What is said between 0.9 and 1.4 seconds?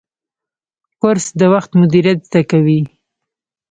کورس